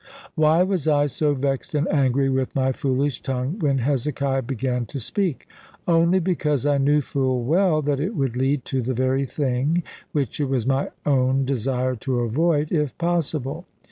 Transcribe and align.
Why 0.33 0.63
was 0.63 0.87
I 0.87 1.05
so 1.05 1.35
vexed 1.35 1.75
and 1.75 1.87
angry 1.91 2.27
with 2.27 2.55
my 2.55 2.71
foolish 2.71 3.21
tongue 3.21 3.59
when 3.59 3.77
Hezekiah 3.77 4.41
began 4.41 4.87
to 4.87 4.99
speak? 4.99 5.47
Only 5.87 6.17
because 6.17 6.65
I 6.65 6.79
knew 6.79 7.01
full 7.01 7.43
well 7.43 7.83
that 7.83 7.99
it 7.99 8.15
would 8.15 8.35
lead 8.35 8.65
to 8.65 8.81
the 8.81 8.95
very 8.95 9.27
thing, 9.27 9.83
which 10.11 10.39
it 10.39 10.45
was 10.45 10.65
my 10.65 10.89
one 11.03 11.45
desire 11.45 11.95
to 11.97 12.21
avoid, 12.21 12.71
if 12.71 12.97
possible. 12.97 13.67